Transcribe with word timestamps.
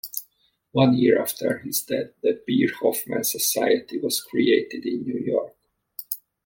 One 0.71 0.95
year 0.97 1.21
after 1.21 1.59
his 1.59 1.83
death 1.83 2.07
the 2.23 2.41
Beer-Hofmann 2.47 3.23
Society 3.23 3.99
was 3.99 4.19
created 4.23 4.83
in 4.83 5.03
New 5.03 5.19
York. 5.19 5.55